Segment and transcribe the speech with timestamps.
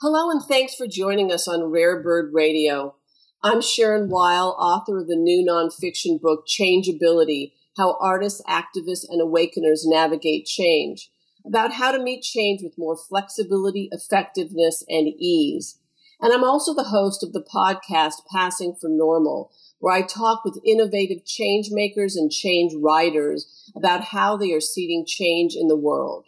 [0.00, 2.94] Hello, and thanks for joining us on Rare Bird Radio.
[3.42, 9.84] I'm Sharon Weil, author of the new nonfiction book, Changeability How Artists, Activists, and Awakeners
[9.84, 11.10] Navigate Change,
[11.44, 15.80] about how to meet change with more flexibility, effectiveness, and ease.
[16.20, 20.62] And I'm also the host of the podcast, Passing for Normal, where I talk with
[20.64, 26.26] innovative change makers and change writers about how they are seeding change in the world.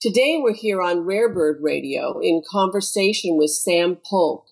[0.00, 4.44] Today we're here on Rare Bird Radio in conversation with Sam Polk,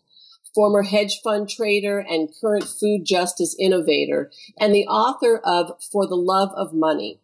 [0.54, 6.16] former hedge fund trader and current food justice innovator, and the author of For the
[6.16, 7.20] Love of Money.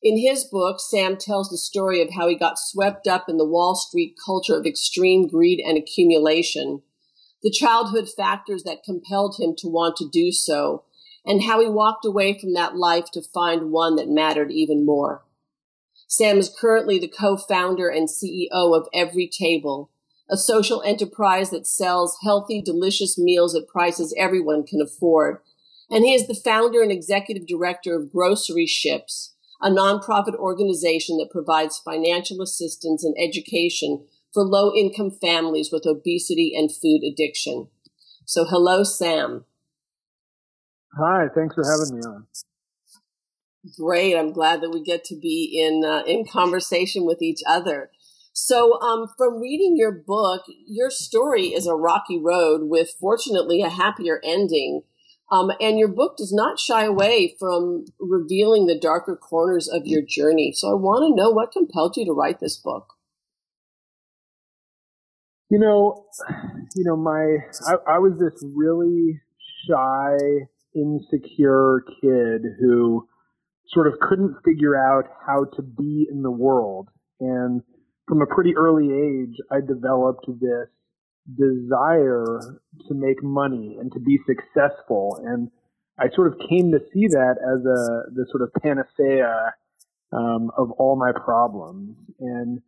[0.00, 3.44] In his book, Sam tells the story of how he got swept up in the
[3.44, 6.82] Wall Street culture of extreme greed and accumulation,
[7.42, 10.84] the childhood factors that compelled him to want to do so,
[11.26, 15.24] and how he walked away from that life to find one that mattered even more.
[16.10, 19.90] Sam is currently the co-founder and CEO of Everytable,
[20.28, 25.38] a social enterprise that sells healthy, delicious meals at prices everyone can afford.
[25.88, 31.78] And he is the founder and executive director of Groceryships, a nonprofit organization that provides
[31.78, 34.04] financial assistance and education
[34.34, 37.68] for low income families with obesity and food addiction.
[38.24, 39.44] So hello, Sam.
[40.98, 42.26] Hi, thanks for having me on.
[43.76, 44.16] Great.
[44.16, 47.90] I'm glad that we get to be in uh, in conversation with each other.
[48.32, 53.68] So, um, from reading your book, your story is a rocky road with fortunately a
[53.68, 54.82] happier ending.
[55.30, 60.02] Um, and your book does not shy away from revealing the darker corners of your
[60.02, 60.52] journey.
[60.54, 62.94] So, I want to know what compelled you to write this book.
[65.50, 66.06] You know,
[66.76, 69.20] you know, my I, I was this really
[69.68, 70.16] shy,
[70.74, 73.06] insecure kid who
[73.72, 76.88] sort of couldn't figure out how to be in the world.
[77.20, 77.62] And
[78.08, 80.68] from a pretty early age, I developed this
[81.36, 82.40] desire
[82.88, 85.20] to make money and to be successful.
[85.24, 85.50] And
[85.98, 89.54] I sort of came to see that as a, the sort of panacea
[90.12, 91.96] um, of all my problems.
[92.18, 92.60] And,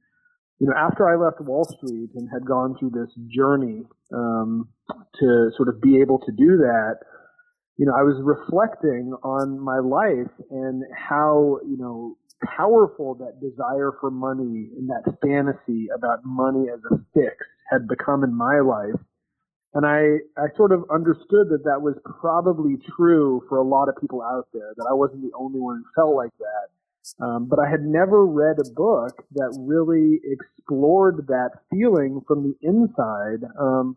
[0.61, 3.83] you know, after I left Wall Street and had gone through this journey
[4.15, 4.69] um,
[5.19, 6.99] to sort of be able to do that,
[7.79, 13.93] you know, I was reflecting on my life and how, you know, powerful that desire
[14.01, 17.37] for money and that fantasy about money as a fix
[17.71, 19.01] had become in my life.
[19.75, 23.97] And I, I sort of understood that that was probably true for a lot of
[23.99, 27.25] people out there, that I wasn't the only one who felt like that.
[27.25, 32.55] Um, but I had never read a book that really explored that feeling from the
[32.61, 33.97] inside um,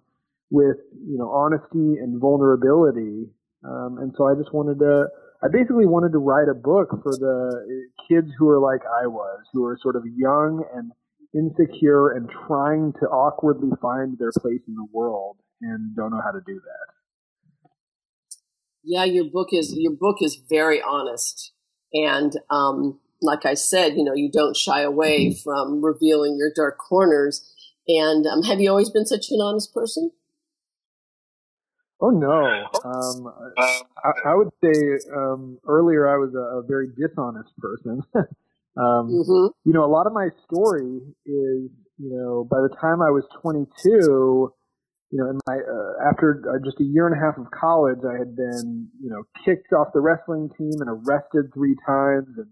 [0.50, 3.28] with, you know, honesty and vulnerability
[3.68, 5.08] um, and so I just wanted to,
[5.44, 9.42] I basically wanted to write a book for the kids who are like I was,
[9.54, 10.92] who are sort of young and
[11.34, 16.32] insecure and trying to awkwardly find their place in the world and don't know how
[16.32, 16.94] to do that.
[18.84, 21.54] Yeah, your book is your book is very honest,
[21.92, 26.78] and um, like I said, you know, you don't shy away from revealing your dark
[26.78, 27.52] corners.
[27.88, 30.12] And um, have you always been such an honest person?
[32.02, 32.68] Oh no.
[32.84, 34.76] Um, I, I, would say
[35.16, 38.02] um, earlier I was a, a very dishonest person.
[38.78, 39.48] um, mm-hmm.
[39.64, 43.24] You know, a lot of my story is, you know, by the time I was
[43.42, 44.52] 22,
[45.12, 48.00] you know, in my uh, after uh, just a year and a half of college,
[48.04, 52.52] I had been, you know, kicked off the wrestling team and arrested three times and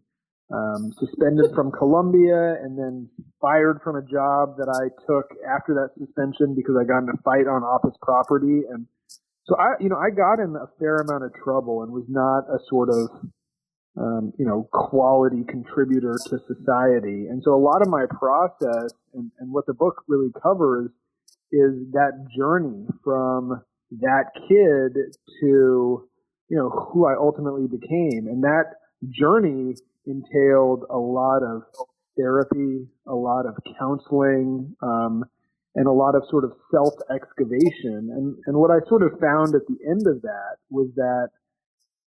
[0.53, 3.09] um, suspended from Columbia and then
[3.42, 7.20] fired from a job that I took after that suspension because I got in a
[7.24, 8.86] fight on office property and
[9.46, 12.46] so I, you know, I got in a fair amount of trouble and was not
[12.50, 13.09] a sort of,
[13.98, 17.28] um, you know, quality contributor to society.
[17.28, 20.90] And so a lot of my process and, and what the book really covers
[21.52, 23.62] is that journey from
[24.00, 24.98] that kid
[25.42, 26.08] to,
[26.50, 28.28] you know, who I ultimately became.
[28.28, 28.76] And that
[29.09, 31.64] journey entailed a lot of
[32.18, 35.26] therapy, a lot of counseling, um,
[35.75, 38.09] and a lot of sort of self excavation.
[38.14, 41.29] And, and what I sort of found at the end of that was that,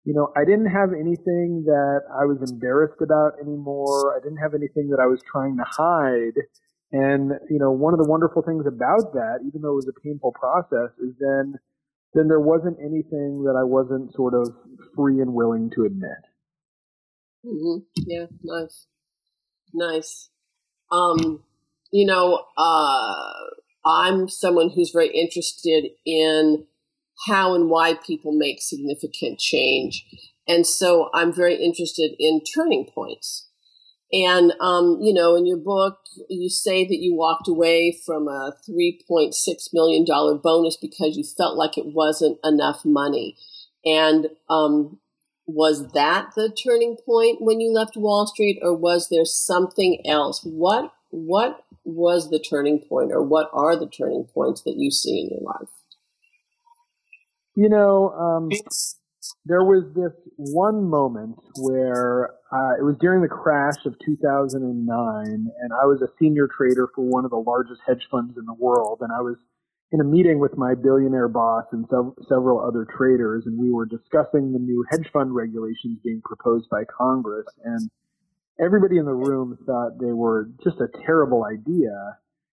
[0.05, 4.15] you know, I didn't have anything that I was embarrassed about anymore.
[4.17, 6.37] I didn't have anything that I was trying to hide.
[6.93, 10.01] And, you know, one of the wonderful things about that, even though it was a
[10.01, 11.55] painful process, is then,
[12.13, 14.53] then there wasn't anything that I wasn't sort of
[14.95, 16.23] free and willing to admit.
[17.45, 17.85] Mm-hmm.
[18.07, 18.87] Yeah, nice.
[19.73, 20.31] Nice.
[20.93, 21.43] Um,
[21.95, 23.33] you know, uh,
[23.87, 26.67] I'm someone who's very interested in
[27.29, 30.05] how and why people make significant change.
[30.49, 33.49] And so I'm very interested in turning points.
[34.13, 35.99] And, um, you know, in your book,
[36.29, 39.33] you say that you walked away from a $3.6
[39.73, 40.05] million
[40.43, 43.37] bonus because you felt like it wasn't enough money.
[43.85, 44.99] And um,
[45.47, 50.41] was that the turning point when you left Wall Street, or was there something else?
[50.43, 55.21] What what was the turning point, or what are the turning points that you see
[55.21, 55.69] in your life?
[57.55, 58.49] You know, um,
[59.47, 65.73] there was this one moment where uh, it was during the crash of 2009, and
[65.73, 68.99] I was a senior trader for one of the largest hedge funds in the world,
[69.01, 69.37] and I was
[69.93, 73.87] in a meeting with my billionaire boss and sev- several other traders, and we were
[73.87, 77.47] discussing the new hedge fund regulations being proposed by Congress.
[77.63, 77.89] And
[78.61, 82.19] everybody in the room thought they were just a terrible idea.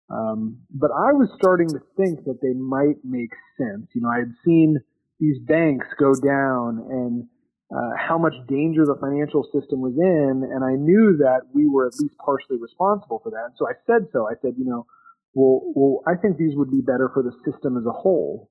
[0.09, 3.87] Um, but I was starting to think that they might make sense.
[3.93, 4.77] You know, I had seen
[5.19, 7.23] these banks go down and
[7.75, 11.87] uh, how much danger the financial system was in, and I knew that we were
[11.87, 13.57] at least partially responsible for that.
[13.57, 14.27] So I said so.
[14.27, 14.85] I said, you know,
[15.33, 18.49] well, well, I think these would be better for the system as a whole.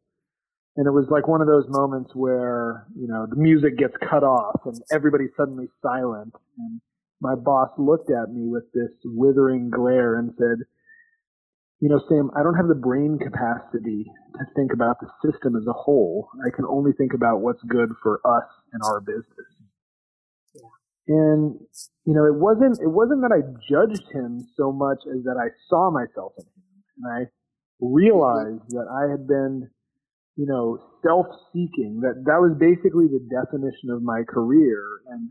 [0.77, 4.25] And it was like one of those moments where, you know, the music gets cut
[4.25, 6.35] off and everybody's suddenly silent.
[6.59, 6.81] And
[7.25, 10.69] my boss looked at me with this withering glare and said,
[11.81, 14.05] you know, Sam, I don't have the brain capacity
[14.37, 16.29] to think about the system as a whole.
[16.45, 19.49] I can only think about what's good for us and our business.
[21.09, 21.57] And,
[22.05, 25.49] you know, it wasn't, it wasn't that I judged him so much as that I
[25.69, 27.21] saw myself in him and I
[27.81, 29.69] realized that I had been,
[30.37, 32.01] you know, self-seeking.
[32.01, 34.81] That that was basically the definition of my career.
[35.09, 35.31] And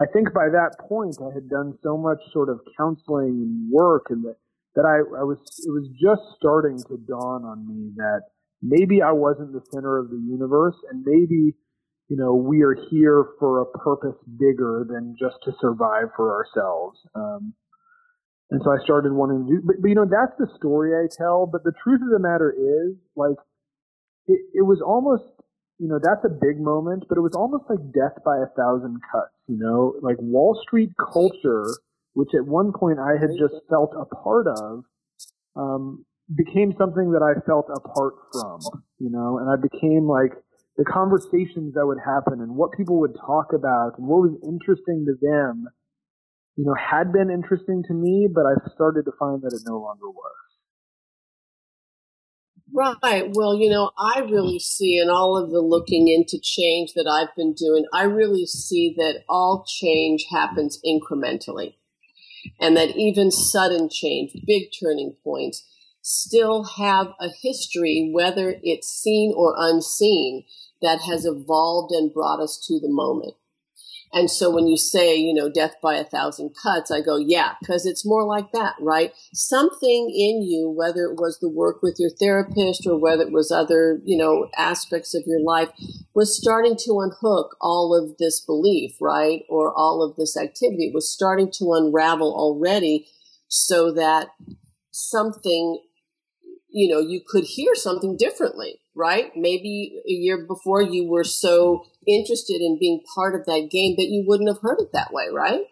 [0.00, 4.06] I think by that point, I had done so much sort of counseling and work,
[4.10, 4.36] and that
[4.74, 8.22] that I, I was it was just starting to dawn on me that
[8.60, 11.54] maybe I wasn't the center of the universe, and maybe
[12.08, 16.98] you know, we are here for a purpose bigger than just to survive for ourselves.
[17.14, 17.54] Um,
[18.50, 21.08] and so I started wanting to do, but, but you know, that's the story I
[21.16, 21.46] tell.
[21.46, 23.36] But the truth of the matter is, like,
[24.26, 25.24] it, it was almost,
[25.78, 29.00] you know, that's a big moment, but it was almost like death by a thousand
[29.10, 31.66] cuts, you know, like Wall Street culture,
[32.14, 34.84] which at one point I had just felt a part of,
[35.56, 36.04] um,
[36.34, 38.60] became something that I felt apart from,
[38.98, 40.32] you know, and I became like
[40.76, 45.06] the conversations that would happen and what people would talk about and what was interesting
[45.06, 45.68] to them
[46.56, 49.78] you know, had been interesting to me, but I started to find that it no
[49.78, 50.43] longer was.
[52.74, 53.30] Right.
[53.34, 54.60] Well, you know, I really mm.
[54.60, 58.94] see in all of the looking into change that I've been doing, I really see
[58.98, 61.76] that all change happens incrementally.
[62.60, 65.64] And that even sudden change, big turning points,
[66.02, 70.44] still have a history, whether it's seen or unseen,
[70.82, 73.34] that has evolved and brought us to the moment.
[74.14, 77.54] And so when you say, you know, death by a thousand cuts, I go, yeah,
[77.58, 79.12] because it's more like that, right?
[79.34, 83.50] Something in you, whether it was the work with your therapist or whether it was
[83.50, 85.70] other, you know, aspects of your life,
[86.14, 89.42] was starting to unhook all of this belief, right?
[89.48, 93.08] Or all of this activity was starting to unravel already
[93.48, 94.28] so that
[94.92, 95.82] something,
[96.68, 99.32] you know, you could hear something differently right?
[99.36, 104.08] Maybe a year before you were so interested in being part of that game that
[104.08, 105.62] you wouldn't have heard it that way, right?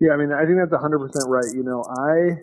[0.00, 1.54] Yeah, I mean, I think that's 100% right.
[1.54, 2.40] You know, I,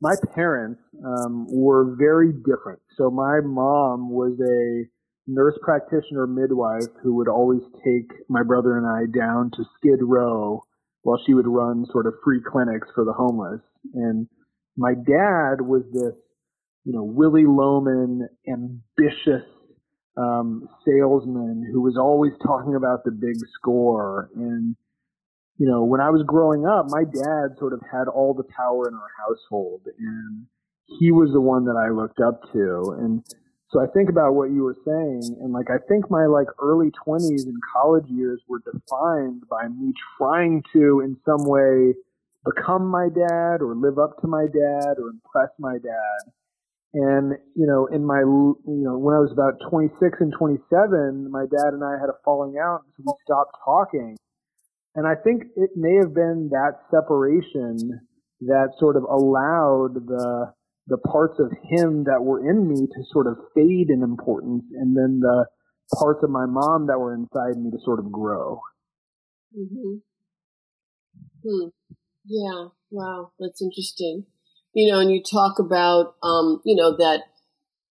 [0.00, 2.80] my parents um, were very different.
[2.96, 4.88] So my mom was a
[5.26, 10.62] nurse practitioner midwife who would always take my brother and I down to Skid Row
[11.02, 13.60] while she would run sort of free clinics for the homeless.
[13.94, 14.28] And
[14.76, 16.14] my dad was this
[16.84, 19.44] you know, Willy Loman, ambitious
[20.16, 24.30] um, salesman who was always talking about the big score.
[24.36, 24.76] And,
[25.58, 28.88] you know, when I was growing up, my dad sort of had all the power
[28.88, 30.46] in our household and
[30.86, 32.96] he was the one that I looked up to.
[33.00, 33.24] And
[33.70, 36.90] so I think about what you were saying and like, I think my like early
[37.04, 41.94] twenties and college years were defined by me trying to in some way
[42.44, 46.30] become my dad or live up to my dad or impress my dad.
[46.94, 51.42] And, you know, in my, you know, when I was about 26 and 27, my
[51.50, 54.16] dad and I had a falling out, so we stopped talking.
[54.94, 57.98] And I think it may have been that separation
[58.42, 60.54] that sort of allowed the,
[60.86, 64.96] the parts of him that were in me to sort of fade in importance and
[64.96, 65.46] then the
[65.98, 68.60] parts of my mom that were inside me to sort of grow.
[69.58, 69.98] Mm-hmm.
[71.42, 71.68] Hmm.
[72.24, 72.68] Yeah.
[72.92, 73.32] Wow.
[73.40, 74.26] That's interesting
[74.74, 77.22] you know, and you talk about, um, you know, that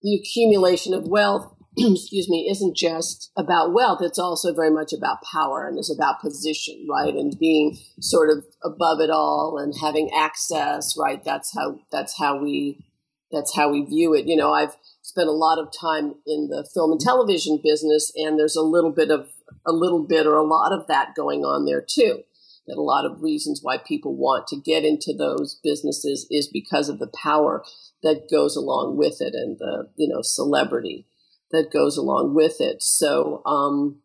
[0.02, 4.00] the accumulation of wealth excuse me, isn't just about wealth.
[4.02, 7.14] It's also very much about power and it's about position, right?
[7.14, 11.24] And being sort of above it all and having access, right?
[11.24, 12.86] That's how, that's how we,
[13.32, 14.28] that's how we view it.
[14.28, 18.38] You know, I've spent a lot of time in the film and television business and
[18.38, 19.30] there's a little bit of,
[19.66, 22.24] a little bit or a lot of that going on there too.
[22.68, 26.88] That a lot of reasons why people want to get into those businesses is because
[26.88, 27.64] of the power
[28.04, 31.06] that goes along with it and the, you know, celebrity
[31.52, 32.82] that goes along with it.
[32.82, 34.00] So, um,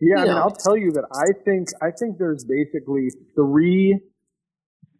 [0.00, 0.40] yeah, I mean, know.
[0.40, 4.00] I'll tell you that I think I think there's basically three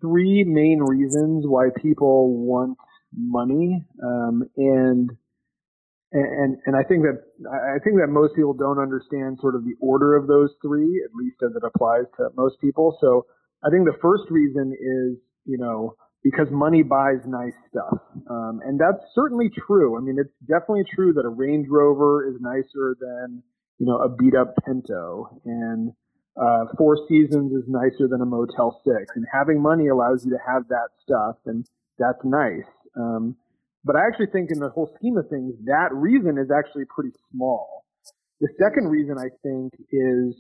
[0.01, 2.79] three main reasons why people want
[3.17, 5.11] money, um, and
[6.15, 9.75] and and I think that I think that most people don't understand sort of the
[9.81, 12.97] order of those three, at least as it applies to most people.
[13.01, 13.27] So
[13.65, 18.01] I think the first reason is you know because money buys nice stuff.
[18.29, 19.97] Um, and that's certainly true.
[19.97, 23.43] I mean, it's definitely true that a Range Rover is nicer than,
[23.79, 25.93] you know, a beat up Pinto and,
[26.41, 30.39] uh, Four Seasons is nicer than a Motel 6 and having money allows you to
[30.45, 31.67] have that stuff and
[31.99, 32.67] that's nice.
[32.97, 33.37] Um,
[33.85, 37.13] but I actually think in the whole scheme of things, that reason is actually pretty
[37.31, 37.85] small.
[38.41, 40.35] The second reason I think is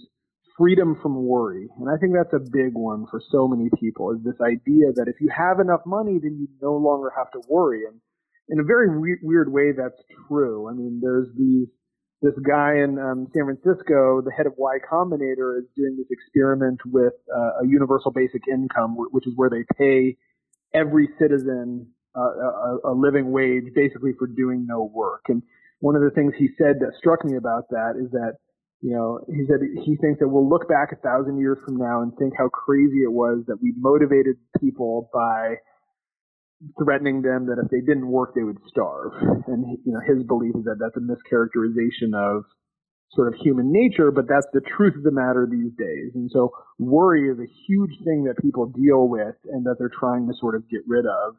[0.56, 1.68] freedom from worry.
[1.78, 5.06] And I think that's a big one for so many people is this idea that
[5.08, 7.82] if you have enough money, then you no longer have to worry.
[7.86, 8.00] And
[8.48, 10.68] in a very we- weird way, that's true.
[10.68, 11.68] I mean, there's these,
[12.22, 16.80] this guy in um, San Francisco, the head of Y Combinator, is doing this experiment
[16.86, 20.16] with uh, a universal basic income, which is where they pay
[20.72, 25.22] every citizen a, a living wage basically for doing no work.
[25.28, 25.42] And
[25.80, 28.34] one of the things he said that struck me about that is that
[28.84, 32.02] you know, he said he thinks that we'll look back a thousand years from now
[32.02, 35.56] and think how crazy it was that we motivated people by
[36.78, 39.12] threatening them that if they didn't work, they would starve.
[39.46, 42.44] And, you know, his belief is that that's a mischaracterization of
[43.12, 46.12] sort of human nature, but that's the truth of the matter these days.
[46.14, 50.26] And so worry is a huge thing that people deal with and that they're trying
[50.28, 51.36] to sort of get rid of.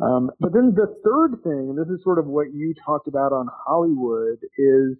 [0.00, 3.32] Um, but then the third thing, and this is sort of what you talked about
[3.32, 4.96] on Hollywood, is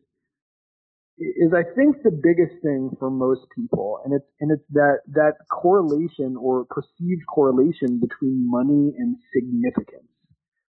[1.17, 5.35] is I think the biggest thing for most people, and it's and it's that that
[5.51, 10.09] correlation or perceived correlation between money and significance.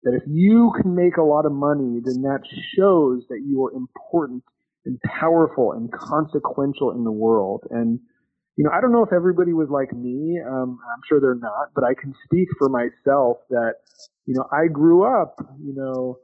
[0.02, 2.40] That if you can make a lot of money, then that
[2.76, 4.44] shows that you are important
[4.84, 7.64] and powerful and consequential in the world.
[7.70, 8.00] And
[8.56, 10.40] you know, I don't know if everybody was like me.
[10.40, 13.74] Um, I'm sure they're not, but I can speak for myself that
[14.26, 16.18] you know I grew up, you know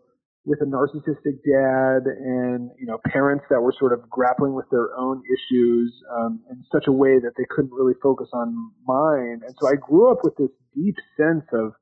[0.44, 4.88] with a narcissistic dad and you know parents that were sort of grappling with their
[4.98, 9.54] own issues um, in such a way that they couldn't really focus on mine and
[9.60, 11.72] so i grew up with this deep sense of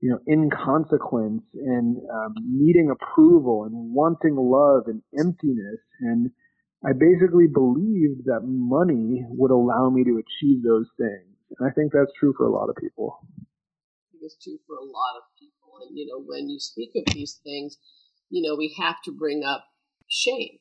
[0.00, 6.30] you know inconsequence and um, needing approval and wanting love and emptiness and
[6.86, 11.92] i basically believed that money would allow me to achieve those things and i think
[11.92, 13.20] that's true for a lot of people
[14.20, 17.40] it's true for a lot of people and, you know, when you speak of these
[17.44, 17.76] things,
[18.30, 19.64] you know, we have to bring up
[20.08, 20.58] shame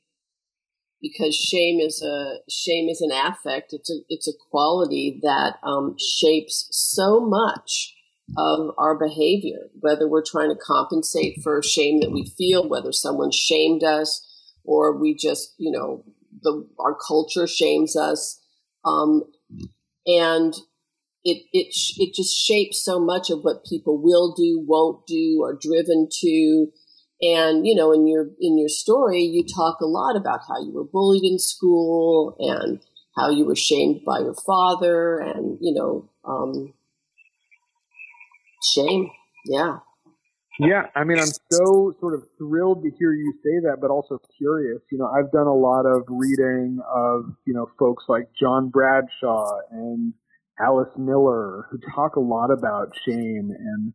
[1.02, 3.74] because shame is a shame is an affect.
[3.74, 7.94] It's a it's a quality that um, shapes so much
[8.38, 9.70] of our behavior.
[9.80, 14.26] Whether we're trying to compensate for shame that we feel, whether someone shamed us,
[14.68, 16.04] or we just you know
[16.44, 18.40] the our culture shames us,
[18.86, 19.24] um,
[20.06, 20.54] and
[21.24, 25.58] it it it just shapes so much of what people will do, won't do, are
[25.60, 26.68] driven to.
[27.22, 30.72] And you know, in your in your story, you talk a lot about how you
[30.74, 32.80] were bullied in school and
[33.18, 36.74] how you were shamed by your father, and you know, um,
[38.64, 39.10] shame.
[39.46, 39.80] Yeah.
[40.60, 44.20] Yeah, I mean, I'm so sort of thrilled to hear you say that, but also
[44.38, 44.82] curious.
[44.92, 49.60] You know, I've done a lot of reading of, you know, folks like John Bradshaw
[49.72, 50.14] and
[50.60, 53.52] Alice Miller, who talk a lot about shame.
[53.56, 53.94] And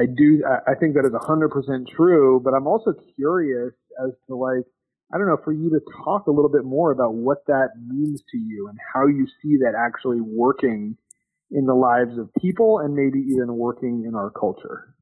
[0.00, 4.64] I do, I think that is 100% true, but I'm also curious as to like,
[5.12, 8.22] I don't know, for you to talk a little bit more about what that means
[8.30, 10.96] to you and how you see that actually working
[11.50, 14.94] in the lives of people and maybe even working in our culture.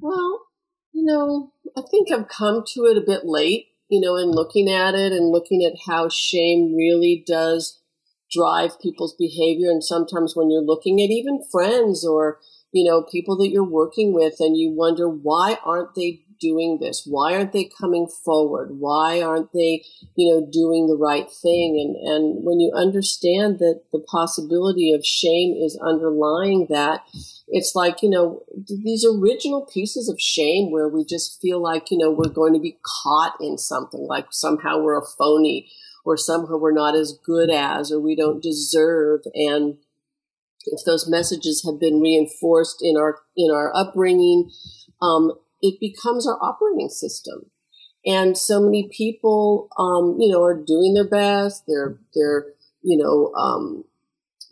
[0.00, 0.46] Well,
[0.92, 4.70] you know, I think I've come to it a bit late, you know, in looking
[4.70, 7.80] at it and looking at how shame really does
[8.30, 9.70] drive people's behavior.
[9.70, 12.38] And sometimes when you're looking at even friends or,
[12.72, 17.06] you know, people that you're working with and you wonder why aren't they doing this?
[17.06, 18.78] Why aren't they coming forward?
[18.78, 21.78] Why aren't they, you know, doing the right thing?
[21.80, 27.02] And, and when you understand that the possibility of shame is underlying that,
[27.48, 31.98] it's like, you know, these original pieces of shame where we just feel like, you
[31.98, 35.70] know, we're going to be caught in something, like somehow we're a phony
[36.04, 39.20] or somehow we're not as good as or we don't deserve.
[39.34, 39.78] And
[40.66, 44.50] if those messages have been reinforced in our, in our upbringing,
[45.00, 45.32] um,
[45.66, 47.50] it becomes our operating system.
[48.04, 51.64] And so many people, um, you know, are doing their best.
[51.66, 52.46] They're, they're,
[52.82, 53.84] you know, um,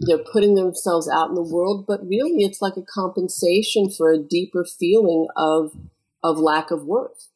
[0.01, 4.19] they're putting themselves out in the world, but really it's like a compensation for a
[4.19, 5.71] deeper feeling of,
[6.25, 7.29] of lack of worth.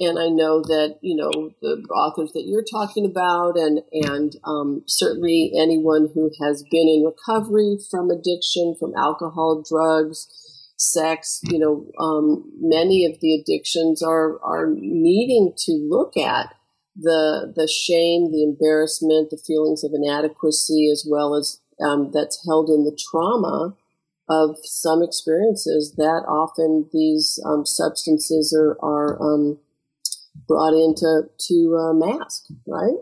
[0.00, 4.82] And I know that, you know, the authors that you're talking about and, and, um,
[4.86, 10.28] certainly anyone who has been in recovery from addiction, from alcohol, drugs,
[10.78, 16.54] sex, you know, um, many of the addictions are, are needing to look at
[16.96, 22.70] the, the shame, the embarrassment, the feelings of inadequacy, as well as um, that's held
[22.70, 23.76] in the trauma
[24.28, 29.58] of some experiences that often these um, substances are, are um,
[30.46, 32.98] brought in to, to uh, mask, right?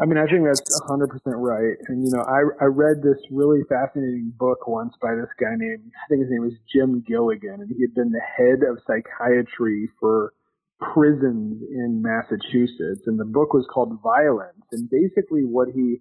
[0.00, 1.76] I mean, I think that's 100% right.
[1.88, 5.82] And, you know, I, I read this really fascinating book once by this guy named,
[5.84, 9.90] I think his name was Jim Gilligan, and he had been the head of psychiatry
[10.00, 10.32] for
[10.80, 13.02] prisons in Massachusetts.
[13.06, 14.64] And the book was called Violence.
[14.72, 15.98] And basically, what he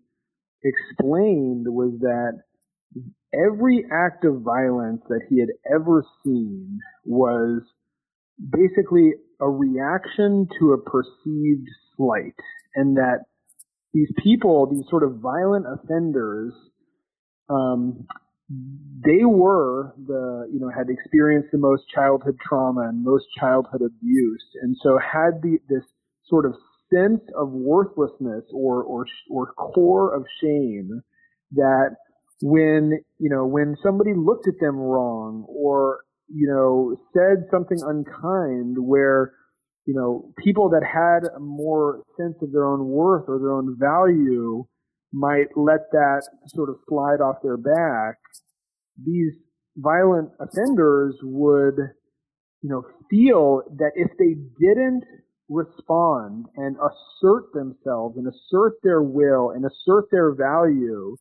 [0.64, 2.40] explained was that
[3.34, 7.62] every act of violence that he had ever seen was
[8.40, 12.36] basically a reaction to a perceived slight.
[12.76, 13.26] And that
[13.94, 16.54] these people, these sort of violent offenders,
[17.50, 18.06] um,
[19.06, 24.46] they were the, you know, had experienced the most childhood trauma and most childhood abuse,
[24.62, 25.84] and so had the this
[26.26, 26.54] sort of
[26.94, 31.02] sense of worthlessness or or or core of shame
[31.52, 31.96] that
[32.42, 38.76] when you know when somebody looked at them wrong or you know said something unkind
[38.80, 39.34] where
[39.90, 43.76] you know, people that had a more sense of their own worth or their own
[43.80, 44.64] value
[45.12, 46.22] might let that
[46.54, 48.18] sort of slide off their back.
[49.04, 49.34] These
[49.76, 51.74] violent offenders would,
[52.62, 55.06] you know, feel that if they didn't
[55.50, 61.16] respond and assert themselves and assert their will and assert their value,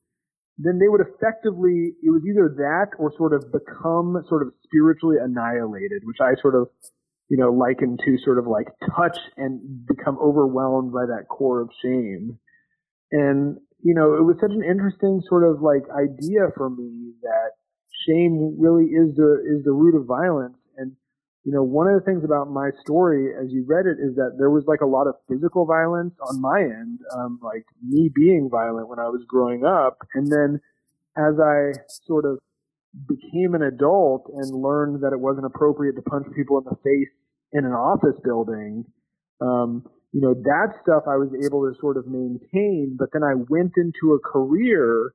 [0.58, 5.16] then they would effectively, it was either that or sort of become sort of spiritually
[5.18, 6.68] annihilated, which I sort of
[7.28, 11.70] you know, likened to sort of like touch and become overwhelmed by that core of
[11.82, 12.38] shame.
[13.12, 17.52] And, you know, it was such an interesting sort of like idea for me that
[18.06, 20.56] shame really is the, is the root of violence.
[20.78, 20.92] And,
[21.44, 24.36] you know, one of the things about my story as you read it is that
[24.38, 28.48] there was like a lot of physical violence on my end, um, like me being
[28.50, 29.98] violent when I was growing up.
[30.14, 30.60] And then
[31.16, 31.72] as I
[32.06, 32.38] sort of
[33.06, 37.12] became an adult and learned that it wasn't appropriate to punch people in the face
[37.52, 38.84] in an office building,
[39.40, 42.96] um, you know, that stuff I was able to sort of maintain.
[42.98, 45.12] But then I went into a career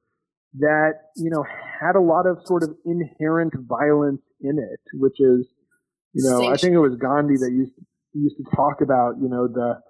[0.60, 5.48] that, you know, had a lot of sort of inherent violence in it, which is,
[6.14, 7.74] you know, I think it was Gandhi that used
[8.14, 9.82] used to talk about, you know, the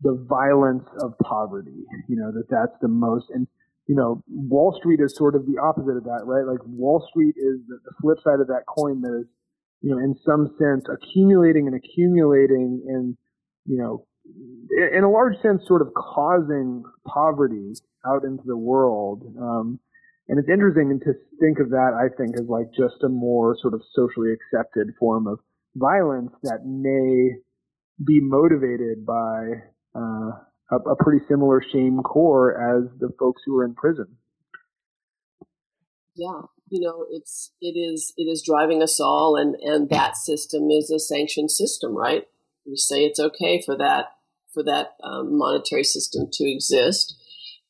[0.00, 1.84] the violence of poverty.
[2.08, 3.48] You know, that that's the most and
[3.86, 6.46] you know, Wall Street is sort of the opposite of that, right?
[6.46, 9.26] Like Wall Street is the, the flip side of that coin that is,
[9.80, 13.16] you know, in some sense accumulating and accumulating and,
[13.66, 14.06] you know,
[14.94, 17.72] in a large sense sort of causing poverty
[18.06, 19.22] out into the world.
[19.40, 19.80] Um,
[20.28, 23.74] and it's interesting to think of that, I think, as like just a more sort
[23.74, 25.40] of socially accepted form of
[25.74, 27.40] violence that may
[28.04, 30.30] be motivated by, uh,
[30.72, 34.16] a, a pretty similar shame core as the folks who are in prison.
[36.14, 40.70] Yeah, you know, it's it is it is driving us all, and and that system
[40.70, 42.24] is a sanctioned system, right?
[42.66, 44.06] We say it's okay for that
[44.52, 47.16] for that um, monetary system to exist,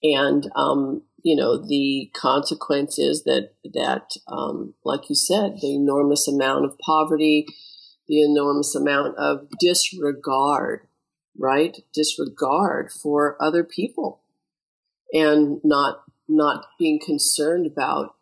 [0.03, 6.27] and um, you know the consequence is that that um, like you said, the enormous
[6.27, 7.47] amount of poverty,
[8.09, 10.87] the enormous amount of disregard
[11.39, 11.77] right?
[11.95, 14.21] Disregard for other people
[15.13, 18.15] and not not being concerned about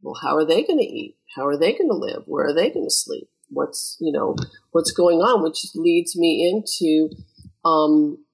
[0.00, 2.54] well how are they going to eat how are they going to live where are
[2.54, 4.34] they going to sleep what's you know
[4.72, 7.10] what's going on which leads me into
[7.64, 8.24] um,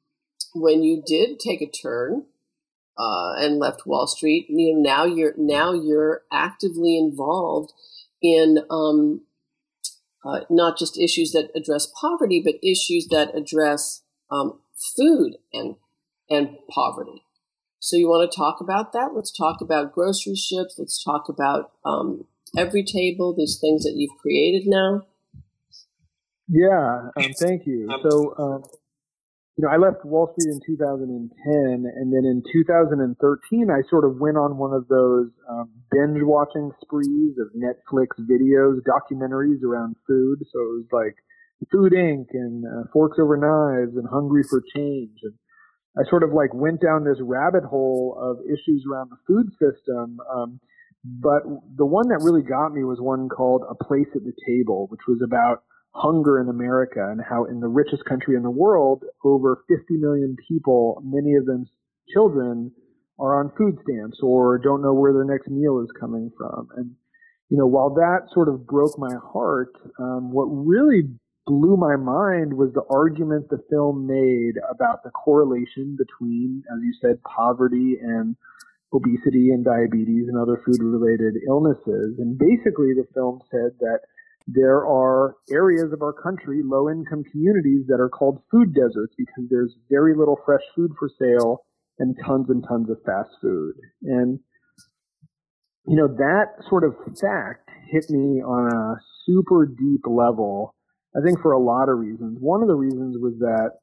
[0.54, 2.24] when you did take a turn
[2.98, 4.46] uh, and left Wall Street.
[4.48, 7.72] You know, now you're now you're actively involved
[8.20, 9.22] in um,
[10.24, 14.60] uh, not just issues that address poverty, but issues that address um,
[14.96, 15.76] food and
[16.30, 17.24] and poverty.
[17.80, 19.10] So you want to talk about that?
[19.14, 20.78] Let's talk about Groceryships.
[20.78, 22.24] Let's talk about um,
[22.56, 23.36] Everytable.
[23.36, 25.06] These things that you've created now.
[26.48, 27.88] Yeah, um, thank you.
[28.02, 28.62] So um,
[29.58, 31.34] you know, I left Wall Street in 2010,
[31.90, 36.70] and then in 2013, I sort of went on one of those um, binge watching
[36.80, 40.38] sprees of Netflix videos, documentaries around food.
[40.52, 41.16] So it was like
[41.72, 42.26] Food Inc.
[42.32, 45.18] and uh, Forks Over Knives and Hungry for Change.
[45.22, 45.34] And
[45.98, 50.18] I sort of like went down this rabbit hole of issues around the food system.
[50.32, 50.60] Um,
[51.04, 51.42] but
[51.76, 55.00] the one that really got me was one called A Place at the Table, which
[55.08, 59.64] was about hunger in America and how in the richest country in the world, over
[59.68, 61.66] 50 million people, many of them
[62.12, 62.72] children,
[63.18, 66.68] are on food stamps or don't know where their next meal is coming from.
[66.76, 66.92] And,
[67.48, 71.02] you know, while that sort of broke my heart, um, what really
[71.48, 76.92] blew my mind was the argument the film made about the correlation between, as you
[77.00, 78.36] said, poverty and
[78.92, 82.20] obesity and diabetes and other food related illnesses.
[82.20, 84.00] And basically the film said that
[84.46, 89.44] there are areas of our country, low income communities that are called food deserts because
[89.50, 91.64] there's very little fresh food for sale
[91.98, 93.74] and tons and tons of fast food.
[94.02, 94.40] And,
[95.86, 100.74] you know, that sort of fact hit me on a super deep level.
[101.16, 102.38] I think for a lot of reasons.
[102.40, 103.78] One of the reasons was that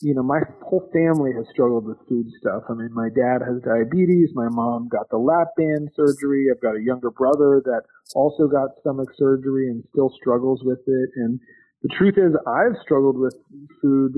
[0.00, 2.62] you know, my whole family has struggled with food stuff.
[2.68, 4.30] I mean, my dad has diabetes.
[4.34, 6.46] My mom got the lap band surgery.
[6.50, 7.82] I've got a younger brother that
[8.14, 11.10] also got stomach surgery and still struggles with it.
[11.16, 11.40] And
[11.82, 13.34] the truth is, I've struggled with
[13.82, 14.14] food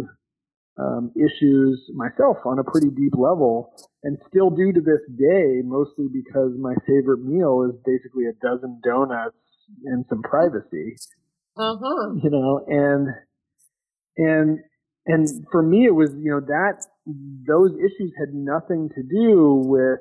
[0.79, 6.07] um, issues myself on a pretty deep level and still do to this day, mostly
[6.13, 9.37] because my favorite meal is basically a dozen donuts
[9.85, 10.97] and some privacy.
[11.61, 12.14] Uh-huh.
[12.23, 13.09] You know, and,
[14.16, 14.59] and
[15.07, 16.87] and for me, it was, you know, that
[17.46, 20.01] those issues had nothing to do with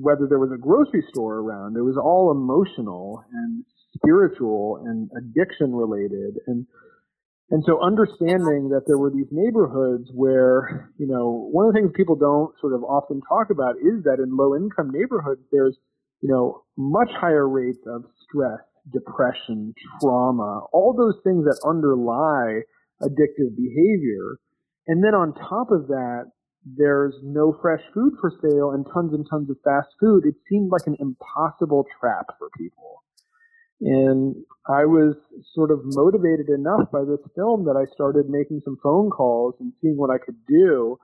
[0.00, 1.76] whether there was a grocery store around.
[1.76, 6.40] It was all emotional and spiritual and addiction related.
[6.46, 6.66] And,
[7.50, 11.92] and so understanding that there were these neighborhoods where, you know, one of the things
[11.94, 15.76] people don't sort of often talk about is that in low income neighborhoods, there's,
[16.20, 18.60] you know, much higher rates of stress,
[18.92, 22.62] depression, trauma, all those things that underlie
[23.02, 24.38] addictive behavior.
[24.86, 26.30] And then on top of that,
[26.64, 30.24] there's no fresh food for sale and tons and tons of fast food.
[30.24, 33.02] It seemed like an impossible trap for people.
[33.80, 34.34] And
[34.66, 35.14] I was
[35.54, 39.72] sort of motivated enough by this film that I started making some phone calls and
[39.82, 40.98] seeing what I could do.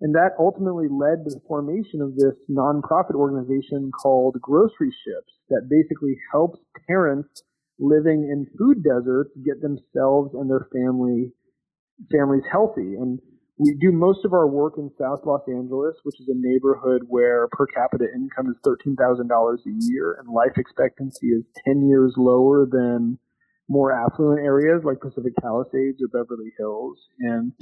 [0.00, 5.68] And that ultimately led to the formation of this nonprofit organization called Grocery Ships that
[5.68, 6.58] basically helps
[6.88, 7.42] parents
[7.78, 11.32] living in food deserts get themselves and their family
[12.10, 12.96] families healthy.
[12.96, 13.20] And
[13.58, 17.46] we do most of our work in South Los Angeles, which is a neighborhood where
[17.52, 23.18] per capita income is $13,000 a year and life expectancy is 10 years lower than
[23.68, 26.98] more affluent areas like Pacific Palisades or Beverly Hills.
[27.18, 27.52] And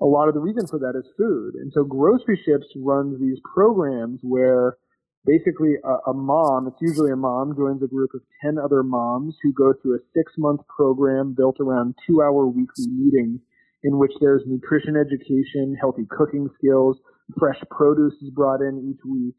[0.00, 1.54] a lot of the reason for that is food.
[1.54, 4.76] And so Groceryships runs these programs where
[5.24, 9.36] basically a, a, mom, it's usually a mom, joins a group of 10 other moms
[9.42, 13.40] who go through a six month program built around two hour weekly meetings
[13.84, 16.98] in which there's nutrition education, healthy cooking skills,
[17.38, 19.34] fresh produce is brought in each week.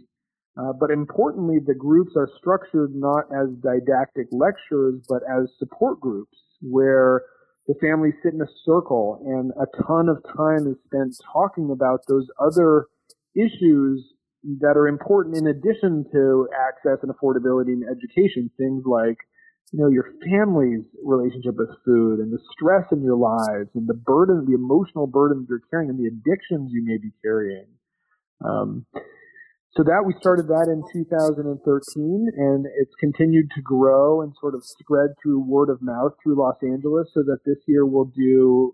[0.57, 6.37] Uh, but importantly, the groups are structured not as didactic lectures, but as support groups
[6.61, 7.21] where
[7.67, 11.99] the families sit in a circle and a ton of time is spent talking about
[12.07, 12.85] those other
[13.35, 14.13] issues
[14.61, 19.17] that are important in addition to access and affordability and education, things like,
[19.73, 23.93] you know, your family's relationship with food and the stress in your lives and the
[23.93, 27.67] burden, the emotional burdens you're carrying and the addictions you may be carrying.
[28.45, 28.85] Um,
[29.77, 31.53] so that we started that in 2013
[32.35, 36.57] and it's continued to grow and sort of spread through word of mouth through Los
[36.63, 38.73] Angeles so that this year we'll do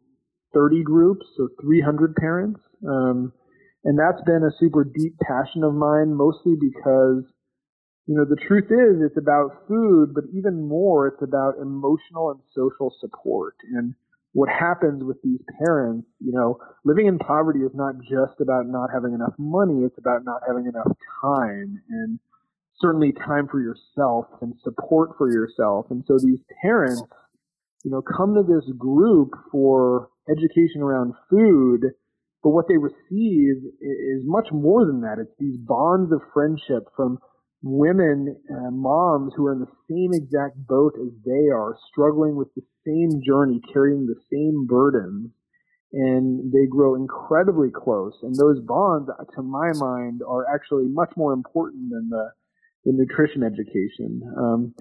[0.53, 2.61] 30 groups, so 300 parents.
[2.87, 3.33] Um,
[3.83, 7.27] and that's been a super deep passion of mine, mostly because,
[8.07, 12.39] you know, the truth is it's about food, but even more, it's about emotional and
[12.55, 13.55] social support.
[13.75, 13.93] And
[14.33, 18.89] what happens with these parents, you know, living in poverty is not just about not
[18.93, 20.91] having enough money, it's about not having enough
[21.21, 22.19] time and
[22.79, 25.85] certainly time for yourself and support for yourself.
[25.89, 27.03] And so these parents,
[27.83, 31.93] you know, come to this group for education around food
[32.43, 35.17] but what they receive is much more than that.
[35.17, 37.19] It's these bonds of friendship from
[37.63, 42.49] women, uh, moms who are in the same exact boat as they are, struggling with
[42.55, 45.31] the same journey, carrying the same burdens,
[45.93, 48.13] and they grow incredibly close.
[48.21, 52.31] And those bonds, to my mind, are actually much more important than the,
[52.83, 54.21] the nutrition education.
[54.37, 54.75] Um,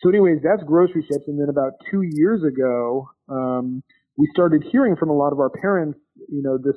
[0.00, 1.26] so, anyways, that's Groceryships.
[1.26, 3.82] And then about two years ago, um,
[4.16, 6.76] we started hearing from a lot of our parents, you know, this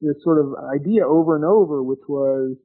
[0.00, 2.56] this sort of idea over and over, which was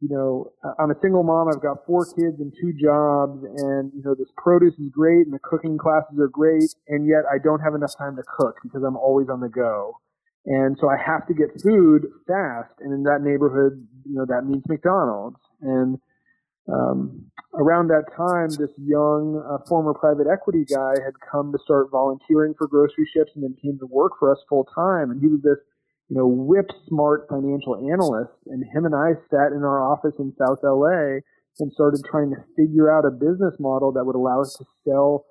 [0.00, 1.48] you know, I'm a single mom.
[1.48, 5.32] I've got four kids and two jobs, and you know, this produce is great, and
[5.32, 8.82] the cooking classes are great, and yet I don't have enough time to cook because
[8.82, 10.00] I'm always on the go,
[10.46, 12.72] and so I have to get food fast.
[12.80, 15.36] And in that neighborhood, you know, that means McDonald's.
[15.60, 15.98] And
[16.72, 21.92] um, around that time, this young uh, former private equity guy had come to start
[21.92, 25.10] volunteering for Groceryships, and then came to work for us full time.
[25.10, 25.60] And he was this
[26.10, 28.34] you know, whip smart financial analyst.
[28.46, 31.22] And him and I sat in our office in South LA
[31.58, 35.24] and started trying to figure out a business model that would allow us to sell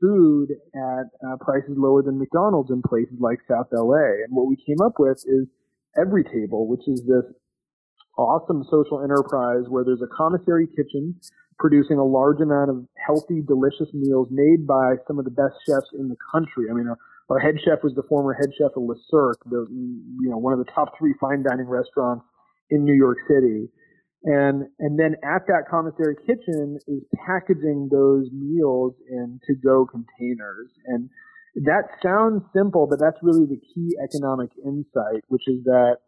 [0.00, 4.22] food at uh, prices lower than McDonald's in places like South LA.
[4.28, 5.48] And what we came up with is
[5.96, 7.24] Everytable, which is this
[8.18, 11.18] awesome social enterprise where there's a commissary kitchen
[11.58, 15.88] producing a large amount of healthy, delicious meals made by some of the best chefs
[15.98, 16.66] in the country.
[16.70, 19.66] I mean, our, our head chef was the former head chef of Le Cirque, the
[19.70, 22.24] you know one of the top three fine dining restaurants
[22.70, 23.68] in New York City.
[24.24, 30.70] And and then at that commissary kitchen is packaging those meals in to go containers.
[30.86, 31.10] And
[31.64, 35.98] that sounds simple, but that's really the key economic insight, which is that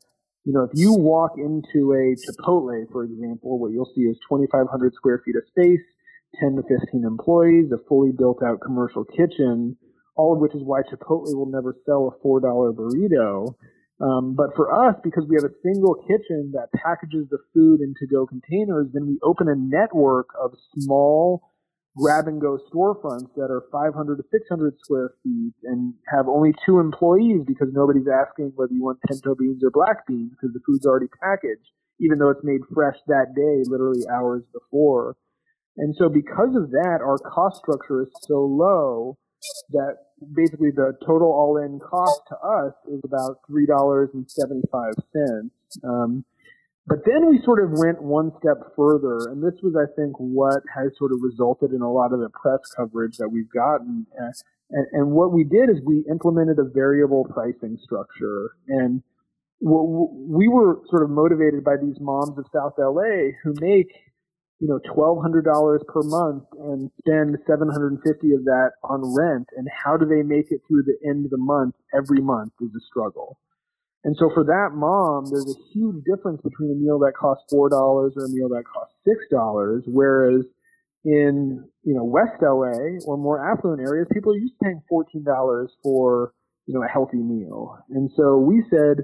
[0.45, 4.95] you know, if you walk into a Chipotle, for example, what you'll see is 2,500
[4.95, 5.85] square feet of space,
[6.41, 9.77] 10 to 15 employees, a fully built out commercial kitchen,
[10.19, 12.43] all of which is why Chipotle will never sell a $4
[12.75, 13.55] burrito.
[14.01, 17.95] Um, but for us, because we have a single kitchen that packages the food in
[17.99, 21.43] to-go containers, then we open a network of small
[21.97, 26.79] grab and go storefronts that are 500 to 600 square feet and have only two
[26.79, 30.87] employees because nobody's asking whether you want pinto beans or black beans because the food's
[30.87, 35.17] already packaged, even though it's made fresh that day, literally hours before.
[35.77, 39.19] And so because of that, our cost structure is so low
[39.71, 39.97] that
[40.35, 45.55] basically the total all-in cost to us is about three dollars and seventy-five cents.
[45.85, 46.25] Um,
[46.87, 50.63] but then we sort of went one step further, and this was, I think, what
[50.75, 54.07] has sort of resulted in a lot of the press coverage that we've gotten.
[54.71, 59.03] And, and what we did is we implemented a variable pricing structure, and
[59.61, 63.93] we were sort of motivated by these moms of South LA who make
[64.61, 68.73] you know, twelve hundred dollars per month and spend seven hundred and fifty of that
[68.83, 72.21] on rent, and how do they make it through the end of the month every
[72.21, 73.39] month is a struggle.
[74.05, 77.69] And so for that mom, there's a huge difference between a meal that costs four
[77.69, 80.43] dollars or a meal that costs six dollars, whereas
[81.05, 85.25] in you know West LA or more affluent areas, people are used to paying fourteen
[85.25, 86.33] dollars for
[86.69, 87.79] you know, a healthy meal.
[87.89, 89.01] And so we said,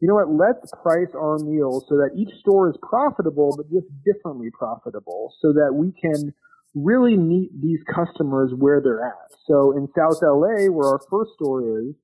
[0.00, 3.86] you know what, let's price our meals so that each store is profitable, but just
[4.02, 6.32] differently profitable so that we can
[6.74, 9.28] really meet these customers where they're at.
[9.46, 11.94] So in South LA, where our first store is,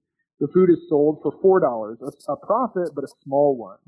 [0.40, 3.78] the food is sold for $4, a, a profit, but a small one.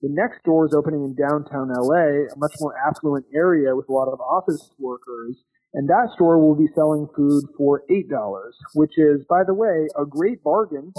[0.00, 3.92] The next store is opening in downtown LA, a much more affluent area with a
[3.92, 5.42] lot of office workers,
[5.74, 8.04] and that store will be selling food for $8,
[8.74, 10.92] which is, by the way, a great bargain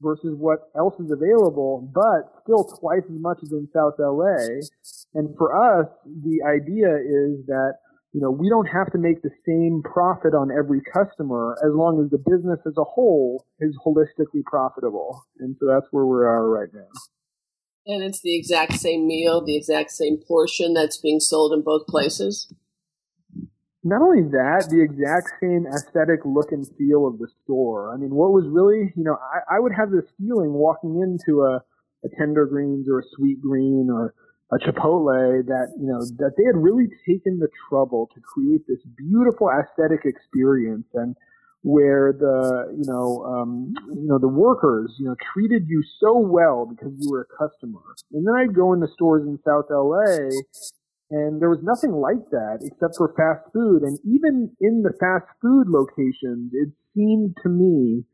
[0.00, 4.60] versus what else is available, but still twice as much as in South LA.
[5.14, 7.74] And for us, the idea is that,
[8.12, 12.02] you know, we don't have to make the same profit on every customer as long
[12.02, 15.22] as the business as a whole is holistically profitable.
[15.38, 16.88] And so that's where we are right now.
[17.86, 21.86] And it's the exact same meal, the exact same portion that's being sold in both
[21.86, 22.52] places?
[23.86, 27.94] Not only that, the exact same aesthetic look and feel of the store.
[27.94, 31.46] I mean, what was really, you know, I, I would have this feeling walking into
[31.46, 31.62] a,
[32.02, 34.12] a Tender Greens or a Sweetgreen or
[34.50, 38.82] a Chipotle that, you know, that they had really taken the trouble to create this
[38.98, 41.14] beautiful aesthetic experience and
[41.62, 46.66] where the, you know, um, you know, the workers, you know, treated you so well
[46.66, 47.82] because you were a customer.
[48.10, 50.26] And then I'd go into stores in South LA
[51.10, 53.82] and there was nothing like that except for fast food.
[53.82, 58.04] And even in the fast food locations, it seemed to me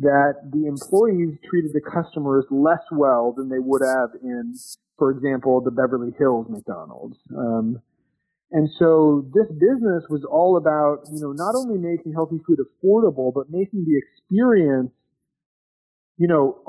[0.00, 4.54] that the employees treated the customers less well than they would have in,
[4.98, 7.18] for example, the Beverly Hills McDonald's.
[7.36, 7.80] Um,
[8.50, 13.32] and so this business was all about, you know, not only making healthy food affordable,
[13.32, 14.90] but making the experience
[16.20, 16.60] you know,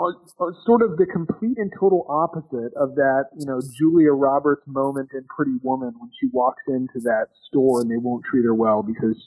[0.65, 5.25] sort of the complete and total opposite of that, you know, Julia Roberts moment in
[5.27, 9.19] Pretty Woman when she walks into that store and they won't treat her well because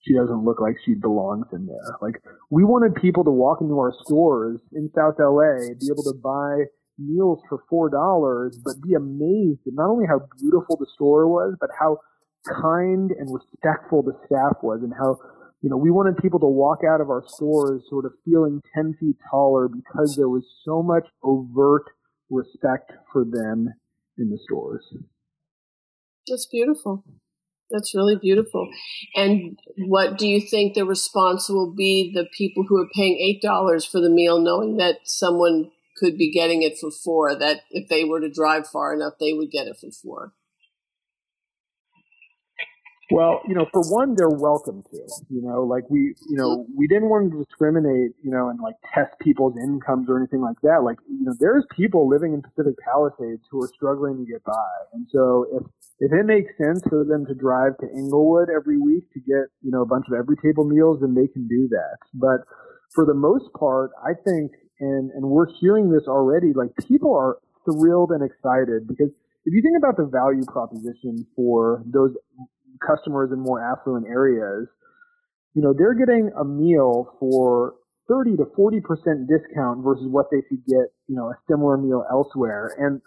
[0.00, 1.92] she doesn't look like she belongs in there.
[2.00, 6.16] Like, we wanted people to walk into our stores in South LA, be able to
[6.24, 11.28] buy meals for four dollars, but be amazed at not only how beautiful the store
[11.28, 11.98] was, but how
[12.48, 15.18] kind and respectful the staff was and how
[15.66, 18.94] you know, we wanted people to walk out of our stores sort of feeling 10
[19.00, 21.86] feet taller because there was so much overt
[22.30, 23.74] respect for them
[24.16, 24.84] in the stores.
[26.28, 27.02] That's beautiful.
[27.68, 28.68] That's really beautiful.
[29.16, 33.90] And what do you think the response will be the people who are paying $8
[33.90, 38.04] for the meal knowing that someone could be getting it for 4 that if they
[38.04, 40.32] were to drive far enough they would get it for 4?
[43.08, 44.98] Well, you know, for one, they're welcome to.
[45.30, 48.74] You know, like we, you know, we didn't want to discriminate, you know, and like
[48.92, 50.82] test people's incomes or anything like that.
[50.82, 54.74] Like, you know, there's people living in Pacific Palisades who are struggling to get by,
[54.94, 55.62] and so if
[56.00, 59.70] if it makes sense for them to drive to Inglewood every week to get, you
[59.70, 61.98] know, a bunch of Everytable meals, then they can do that.
[62.12, 62.42] But
[62.92, 67.38] for the most part, I think, and and we're hearing this already, like people are
[67.70, 69.10] thrilled and excited because
[69.46, 72.14] if you think about the value proposition for those
[72.84, 74.68] customers in more affluent areas,
[75.54, 77.74] you know, they're getting a meal for
[78.08, 78.82] 30 to 40%
[79.26, 82.76] discount versus what they could get, you know, a similar meal elsewhere.
[82.78, 83.00] And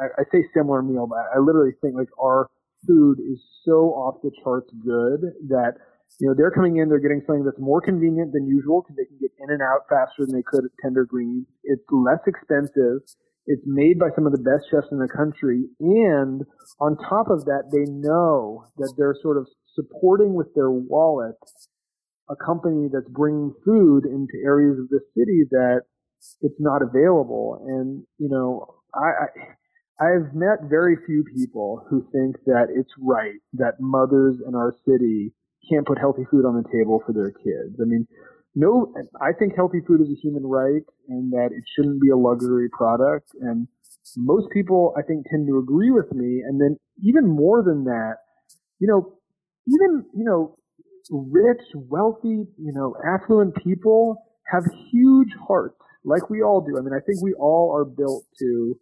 [0.00, 2.48] I, I say similar meal, but I literally think like our
[2.86, 5.74] food is so off the charts good that,
[6.20, 9.06] you know, they're coming in, they're getting something that's more convenient than usual because they
[9.06, 11.46] can get in and out faster than they could at Tender Greens.
[11.64, 13.00] It's less expensive.
[13.46, 15.64] It's made by some of the best chefs in the country.
[15.80, 16.42] And
[16.80, 21.34] on top of that, they know that they're sort of supporting with their wallet
[22.30, 25.82] a company that's bringing food into areas of the city that
[26.40, 27.64] it's not available.
[27.66, 29.26] And, you know, I, I
[30.00, 35.32] I've met very few people who think that it's right that mothers in our city
[35.70, 37.78] can't put healthy food on the table for their kids.
[37.80, 38.08] I mean,
[38.54, 42.16] no, I think healthy food is a human right and that it shouldn't be a
[42.16, 43.28] luxury product.
[43.40, 43.66] And
[44.16, 46.42] most people, I think, tend to agree with me.
[46.46, 48.16] And then even more than that,
[48.78, 49.14] you know,
[49.66, 50.56] even, you know,
[51.10, 54.16] rich, wealthy, you know, affluent people
[54.52, 56.76] have huge hearts like we all do.
[56.78, 58.78] I mean, I think we all are built to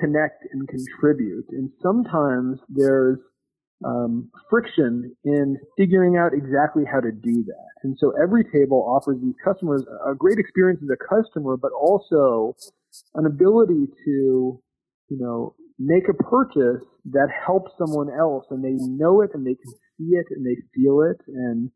[0.00, 1.46] connect and contribute.
[1.50, 3.18] And sometimes there's
[3.84, 7.70] um, friction in figuring out exactly how to do that.
[7.82, 12.56] And so Everytable offers these customers a great experience as a customer, but also
[13.14, 14.60] an ability to,
[15.08, 19.54] you know, make a purchase that helps someone else and they know it and they
[19.54, 21.20] can see it and they feel it.
[21.28, 21.70] And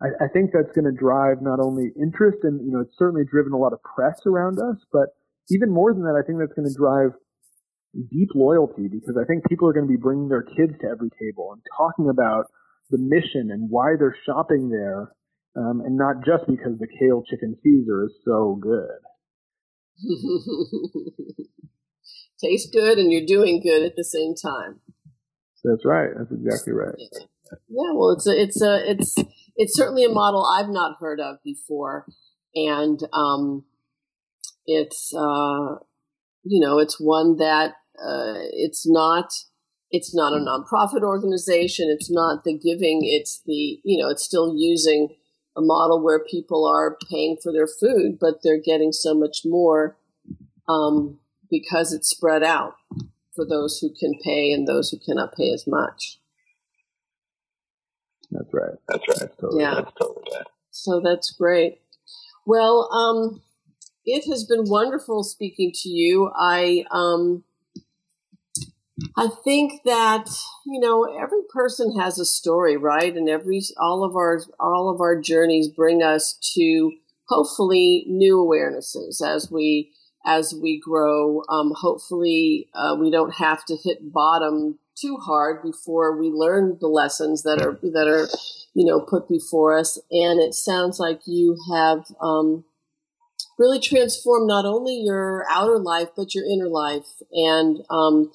[0.00, 3.24] I, I think that's going to drive not only interest and, you know, it's certainly
[3.28, 5.08] driven a lot of press around us, but
[5.50, 7.12] even more than that, I think that's going to drive
[8.10, 11.10] deep loyalty because I think people are going to be bringing their kids to every
[11.20, 12.46] table and talking about
[12.90, 15.12] the mission and why they're shopping there,
[15.56, 19.00] um, and not just because the kale chicken Caesar is so good.
[22.40, 24.80] Tastes good, and you're doing good at the same time.
[25.64, 26.10] That's right.
[26.16, 26.94] That's exactly right.
[27.68, 29.14] Yeah, well, it's a, it's a, it's,
[29.56, 32.06] it's certainly a model I've not heard of before,
[32.54, 33.64] and um,
[34.66, 35.76] it's, uh,
[36.44, 39.32] you know, it's one that uh, it's not
[39.90, 41.88] it's not a nonprofit organization.
[41.90, 43.00] It's not the giving.
[43.02, 45.14] It's the you know it's still using
[45.56, 49.96] a model where people are paying for their food, but they're getting so much more
[50.68, 51.18] um,
[51.50, 52.74] because it's spread out
[53.34, 56.18] for those who can pay and those who cannot pay as much.
[58.30, 58.74] That's right.
[58.88, 59.18] That's right.
[59.20, 59.74] That's totally, yeah.
[59.74, 60.46] That's totally right.
[60.70, 61.80] So that's great.
[62.44, 63.42] Well, um,
[64.04, 66.30] it has been wonderful speaking to you.
[66.36, 67.44] I um,
[69.16, 70.28] I think that
[70.66, 73.14] you know every person has a story, right?
[73.16, 76.92] And every all of our all of our journeys bring us to
[77.28, 79.92] hopefully new awarenesses as we
[80.26, 81.42] as we grow.
[81.48, 86.88] Um, hopefully, uh, we don't have to hit bottom too hard before we learn the
[86.88, 88.28] lessons that are that are
[88.74, 89.98] you know put before us.
[90.10, 92.64] And it sounds like you have um,
[93.58, 98.30] really transformed not only your outer life but your inner life and um,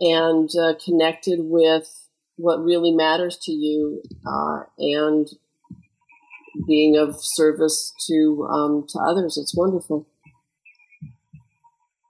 [0.00, 1.88] and uh, connected with
[2.36, 5.28] what really matters to you uh, and
[6.66, 9.38] being of service to um, to others.
[9.40, 10.06] It's wonderful.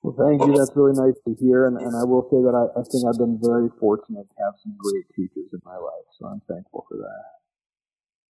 [0.02, 0.57] Well, thank you.
[0.57, 1.66] That's really nice to hear.
[1.66, 4.55] And, and I will say that I, I think I've been very fortunate to have
[4.62, 6.07] some great teachers in my life.
[6.18, 7.24] So I'm thankful for that.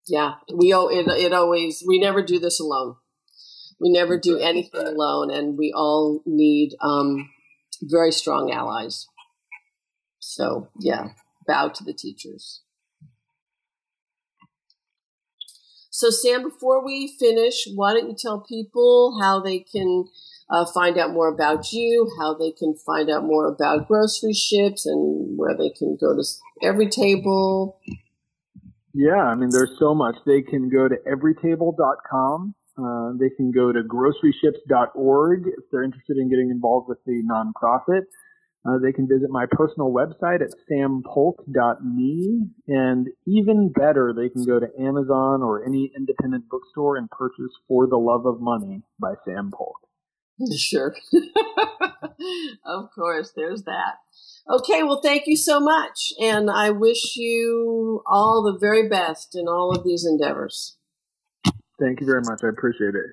[0.07, 2.96] Yeah, we it, it always we never do this alone.
[3.78, 7.28] We never do anything alone, and we all need um,
[7.82, 9.07] very strong allies.
[10.29, 11.12] So, yeah,
[11.47, 12.61] bow to the teachers.
[15.91, 20.05] So, Sam, before we finish, why don't you tell people how they can
[20.51, 25.39] uh, find out more about you, how they can find out more about Groceryships, and
[25.39, 26.22] where they can go to
[26.62, 27.76] Everytable?
[28.93, 30.16] Yeah, I mean, there's so much.
[30.26, 36.31] They can go to everytable.com uh, they can go to groceryships.org if they're interested in
[36.31, 38.03] getting involved with the nonprofit.
[38.68, 42.48] Uh, they can visit my personal website at sampolk.me.
[42.66, 47.86] And even better, they can go to Amazon or any independent bookstore and purchase For
[47.86, 49.76] the Love of Money by Sam Polk.
[50.56, 50.94] Sure.
[52.64, 53.96] of course, there's that.
[54.48, 56.12] Okay, well, thank you so much.
[56.20, 60.76] And I wish you all the very best in all of these endeavors.
[61.80, 62.40] Thank you very much.
[62.44, 63.06] I appreciate it.